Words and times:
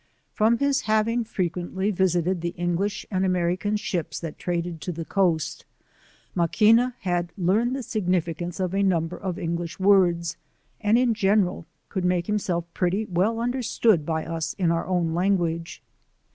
From 0.33 0.57
his 0.57 0.81
having 0.81 1.23
frequently 1.23 1.91
visited 1.91 2.41
the 2.41 2.55
English 2.57 3.05
and 3.11 3.23
American 3.23 3.77
ships 3.77 4.19
that 4.19 4.39
traded 4.39 4.81
to 4.81 4.91
the 4.91 5.05
coasts 5.05 5.63
Maquina 6.35 6.95
had 7.01 7.31
learned 7.37 7.75
the 7.75 7.83
signification 7.83 8.63
of 8.65 8.73
a 8.73 8.81
num' 8.81 9.07
ber 9.09 9.17
of 9.17 9.37
English 9.37 9.79
words, 9.79 10.37
and 10.79 10.97
in 10.97 11.13
general 11.13 11.67
could 11.87 12.03
make 12.03 12.25
himself 12.25 12.65
pretty 12.73 13.05
well 13.05 13.39
understood 13.39 14.03
by 14.03 14.25
us 14.25 14.55
in 14.57 14.71
our 14.71 14.87
own 14.87 15.13
language. 15.13 15.83